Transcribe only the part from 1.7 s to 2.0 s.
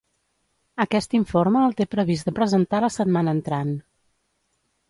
té